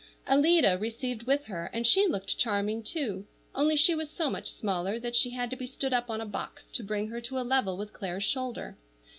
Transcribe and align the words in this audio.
Alida 0.27 0.79
received 0.79 1.27
with 1.27 1.45
her, 1.45 1.69
and 1.71 1.85
she 1.85 2.07
looked 2.07 2.35
charming, 2.39 2.81
too, 2.81 3.27
only 3.53 3.75
she 3.75 3.93
was 3.93 4.09
so 4.09 4.31
much 4.31 4.49
smaller 4.51 4.97
that 4.97 5.15
she 5.15 5.29
had 5.29 5.51
to 5.51 5.55
be 5.55 5.67
stood 5.67 5.93
up 5.93 6.09
on 6.09 6.19
a 6.19 6.25
box 6.25 6.71
to 6.71 6.81
bring 6.83 7.09
her 7.09 7.21
to 7.21 7.37
a 7.39 7.43
level 7.45 7.77
with 7.77 7.93
Clare's 7.93 8.23
shoulder. 8.23 8.77